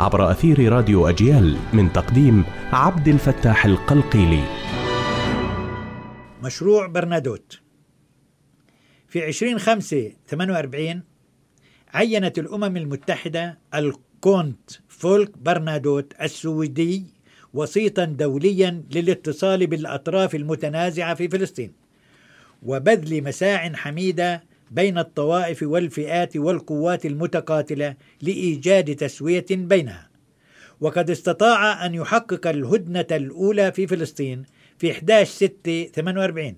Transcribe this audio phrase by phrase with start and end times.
[0.00, 4.44] عبر أثير راديو أجيال من تقديم عبد الفتاح القلقيلي.
[6.42, 7.60] مشروع برنادوت.
[9.08, 11.02] في 2048
[11.94, 17.04] عينت الأمم المتحدة الكونت فولك برنادوت السويدي
[17.54, 21.72] وسيطا دوليا للاتصال بالأطراف المتنازعة في فلسطين
[22.62, 30.10] وبذل مساع حميدة بين الطوائف والفئات والقوات المتقاتلة لإيجاد تسوية بينها.
[30.80, 34.44] وقد استطاع أن يحقق الهدنة الأولى في فلسطين
[34.78, 36.56] في 11 6 48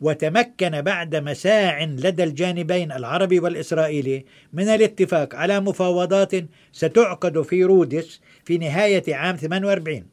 [0.00, 6.32] وتمكن بعد مساع لدى الجانبين العربي والإسرائيلي من الاتفاق على مفاوضات
[6.72, 10.06] ستعقد في رودس في نهاية عام 48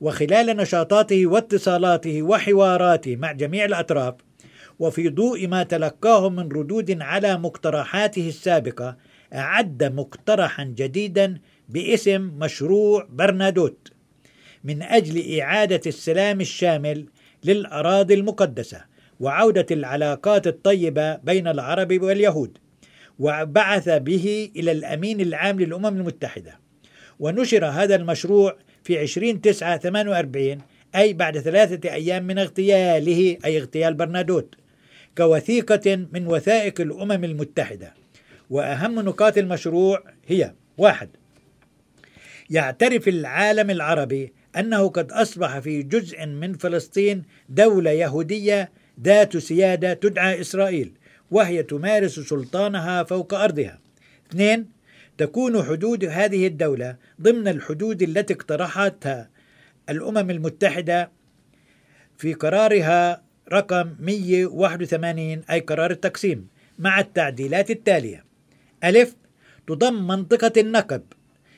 [0.00, 4.14] وخلال نشاطاته واتصالاته وحواراته مع جميع الأطراف
[4.82, 8.96] وفي ضوء ما تلقاه من ردود على مقترحاته السابقة
[9.34, 11.38] أعد مقترحا جديدا
[11.68, 13.92] باسم مشروع برنادوت
[14.64, 17.06] من أجل إعادة السلام الشامل
[17.44, 18.84] للأراضي المقدسة
[19.20, 22.58] وعودة العلاقات الطيبة بين العرب واليهود
[23.18, 26.58] وبعث به إلى الأمين العام للأمم المتحدة.
[27.20, 30.58] ونشر هذا المشروع في 20 9 48
[30.96, 34.61] أي بعد ثلاثة أيام من اغتياله أي اغتيال برنادوت.
[35.18, 37.94] كوثيقة من وثائق الأمم المتحدة.
[38.50, 41.08] وأهم نقاط المشروع هي واحد
[42.50, 48.72] يعترف العالم العربي أنه قد أصبح في جزء من فلسطين دولة يهودية
[49.02, 50.92] ذات سيادة تدعى إسرائيل
[51.30, 53.78] وهي تمارس سلطانها فوق أرضها.
[54.30, 54.68] اثنين
[55.18, 59.30] تكون حدود هذه الدولة ضمن الحدود التي اقترحتها
[59.88, 61.10] الأمم المتحدة
[62.18, 63.22] في قرارها
[63.52, 66.46] رقم 181 أي قرار التقسيم
[66.78, 68.24] مع التعديلات التالية.
[68.84, 69.14] ألف
[69.66, 71.02] تضم منطقة النقب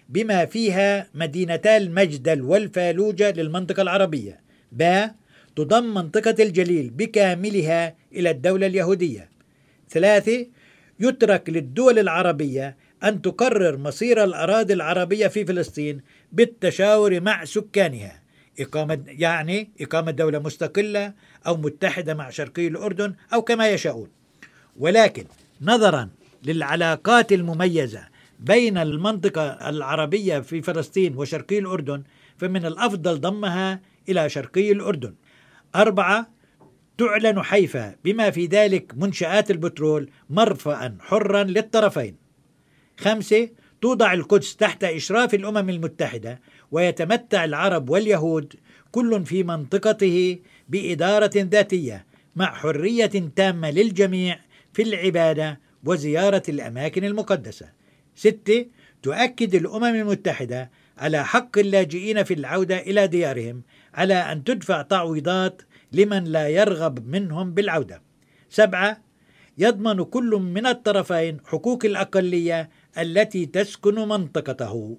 [0.09, 4.41] بما فيها مدينتا المجدل والفالوجة للمنطقة العربية.
[4.72, 5.06] ب
[5.56, 9.28] تضم منطقة الجليل بكاملها إلى الدولة اليهودية.
[9.91, 10.47] ثلاثة
[11.01, 16.01] يترك للدول العربية أن تقرر مصير الأراضي العربية في فلسطين
[16.33, 18.24] بالتشاور مع سكانها.
[18.60, 21.12] إقامة يعني إقامة دولة مستقلة
[21.47, 24.09] أو متحدة مع شرقي الأردن أو كما يشاءون.
[24.76, 25.25] ولكن
[25.62, 26.09] نظرا
[26.44, 28.09] للعلاقات المميزة
[28.41, 32.03] بين المنطقة العربية في فلسطين وشرقي الأردن
[32.38, 35.15] فمن الأفضل ضمها إلى شرقي الأردن.
[35.75, 36.31] أربعة
[36.98, 42.16] تعلن حيفا بما في ذلك منشآت البترول مرفأ حرا للطرفين.
[42.97, 43.48] خمسة
[43.84, 46.41] توضع القدس تحت إشراف الأمم المتحدة
[46.71, 48.55] ويتمتع العرب واليهود
[48.93, 52.06] كل في منطقته بإدارة ذاتية
[52.37, 54.41] مع حرية تامة للجميع
[54.72, 57.67] في العبادة وزيارة الأماكن المقدسة.
[58.15, 58.67] ستة
[59.03, 63.62] تؤكد الأمم المتحدة على حق اللاجئين في العودة إلى ديارهم
[63.95, 65.62] على أن تدفع تعويضات
[65.93, 68.03] لمن لا يرغب منهم بالعودة.
[68.51, 69.01] سبعة
[69.59, 74.99] يضمن كل من الطرفين حقوق الأقلية التي تسكن منطقته.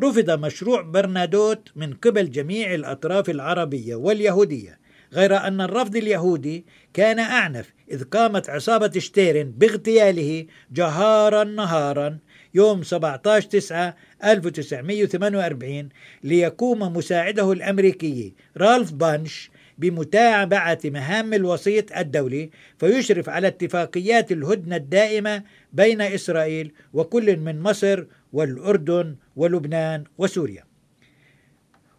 [0.00, 4.78] رفض مشروع برنادوت من قبل جميع الأطراف العربية واليهودية
[5.12, 12.18] غير أن الرفض اليهودي كان أعنف إذ قامت عصابة شتيرن باغتياله جهارا نهارا
[12.54, 15.88] يوم 17 9 1948
[16.24, 25.42] ليقوم مساعده الأمريكي رالف بانش بمتابعة مهام الوسيط الدولي فيشرف على اتفاقيات الهدنة الدائمة
[25.72, 30.64] بين إسرائيل وكل من مصر والأردن ولبنان وسوريا.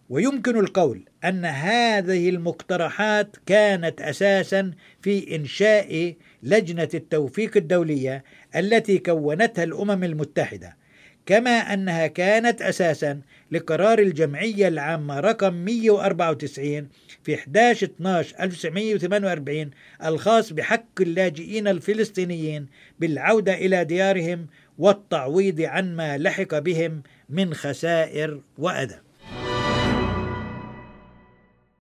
[0.10, 8.24] ويمكن القول أن هذه المقترحات كانت أساسا في إنشاء لجنة التوفيق الدولية
[8.56, 10.76] التي كونتها الأمم المتحدة.
[11.27, 13.21] كما أنها كانت أساسا
[13.51, 16.89] لقرار الجمعية العامة رقم 194
[17.24, 19.71] في 11 12 1948
[20.06, 22.68] الخاص بحق اللاجئين الفلسطينيين
[23.00, 24.47] بالعودة إلى ديارهم
[24.77, 29.06] والتعويض عن ما لحق بهم من خسائر وأذى.